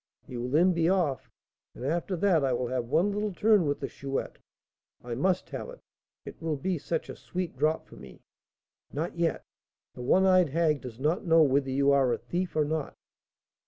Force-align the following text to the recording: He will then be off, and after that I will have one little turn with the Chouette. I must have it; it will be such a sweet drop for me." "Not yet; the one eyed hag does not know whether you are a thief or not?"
He 0.25 0.35
will 0.35 0.49
then 0.49 0.73
be 0.73 0.89
off, 0.89 1.29
and 1.75 1.85
after 1.85 2.15
that 2.15 2.43
I 2.43 2.53
will 2.53 2.69
have 2.69 2.85
one 2.85 3.11
little 3.11 3.31
turn 3.35 3.67
with 3.67 3.79
the 3.81 3.87
Chouette. 3.87 4.39
I 5.03 5.13
must 5.13 5.51
have 5.51 5.69
it; 5.69 5.79
it 6.25 6.41
will 6.41 6.55
be 6.55 6.79
such 6.79 7.07
a 7.07 7.15
sweet 7.15 7.55
drop 7.55 7.85
for 7.85 7.97
me." 7.97 8.23
"Not 8.91 9.15
yet; 9.15 9.45
the 9.93 10.01
one 10.01 10.25
eyed 10.25 10.49
hag 10.49 10.81
does 10.81 10.99
not 10.99 11.25
know 11.27 11.43
whether 11.43 11.69
you 11.69 11.91
are 11.91 12.11
a 12.11 12.17
thief 12.17 12.55
or 12.55 12.65
not?" 12.65 12.97